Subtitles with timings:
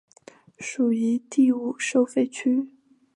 [0.57, 2.67] 属于第五收费区。